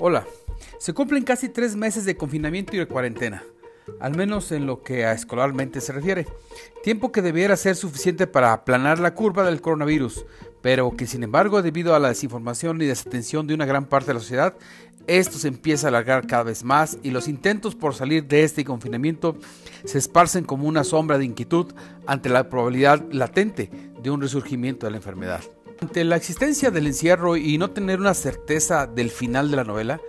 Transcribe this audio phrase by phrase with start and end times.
[0.00, 0.24] Hola,
[0.78, 3.42] se cumplen casi tres meses de confinamiento y de cuarentena,
[3.98, 6.24] al menos en lo que a escolarmente se refiere.
[6.84, 10.24] Tiempo que debiera ser suficiente para aplanar la curva del coronavirus,
[10.62, 14.14] pero que sin embargo debido a la desinformación y desatención de una gran parte de
[14.14, 14.54] la sociedad,
[15.08, 18.64] esto se empieza a alargar cada vez más y los intentos por salir de este
[18.64, 19.36] confinamiento
[19.84, 21.74] se esparcen como una sombra de inquietud
[22.06, 23.68] ante la probabilidad latente
[24.00, 25.40] de un resurgimiento de la enfermedad.
[25.80, 30.00] Ante la existencia del encierro y no tener una certeza del final de la novela,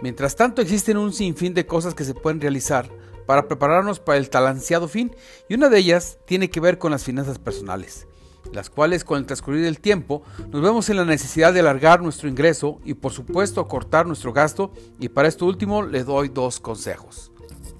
[0.00, 2.90] mientras tanto existen un sinfín de cosas que se pueden realizar
[3.26, 5.14] para prepararnos para el tal ansiado fin
[5.46, 8.06] y una de ellas tiene que ver con las finanzas personales,
[8.54, 12.30] las cuales con el transcurrir del tiempo nos vemos en la necesidad de alargar nuestro
[12.30, 17.32] ingreso y por supuesto cortar nuestro gasto y para esto último le doy dos consejos.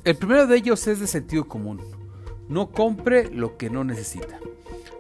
[0.05, 1.80] El primero de ellos es de sentido común,
[2.47, 4.39] no compre lo que no necesita.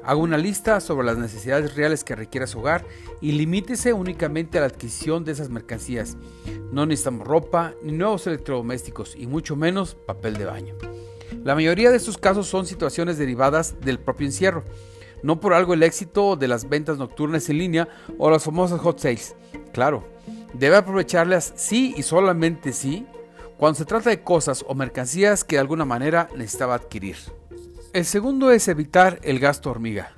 [0.08, 2.86] Haga una lista sobre las necesidades reales que requiera su hogar
[3.20, 6.16] y limítese únicamente a la adquisición de esas mercancías.
[6.72, 10.74] No necesitamos ropa, ni nuevos electrodomésticos y mucho menos papel de baño.
[11.44, 14.64] La mayoría de estos casos son situaciones derivadas del propio encierro,
[15.22, 19.00] no por algo el éxito de las ventas nocturnas en línea o las famosas hot
[19.00, 19.36] sales.
[19.74, 20.08] Claro,
[20.54, 23.06] debe aprovecharlas sí y solamente sí
[23.58, 27.16] cuando se trata de cosas o mercancías que de alguna manera necesitaba adquirir.
[27.94, 30.12] El segundo es evitar el gasto hormiga.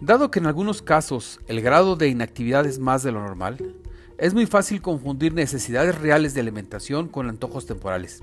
[0.00, 3.74] Dado que en algunos casos el grado de inactividad es más de lo normal,
[4.16, 8.22] es muy fácil confundir necesidades reales de alimentación con antojos temporales.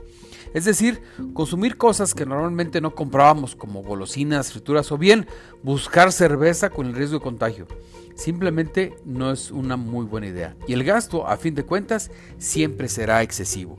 [0.56, 1.00] Es decir,
[1.36, 5.28] consumir cosas que normalmente no comprábamos como golosinas, frituras o bien
[5.62, 7.68] buscar cerveza con el riesgo de contagio.
[8.16, 12.10] Simplemente no es una muy buena idea y el gasto, a fin de cuentas,
[12.40, 13.78] siempre será excesivo.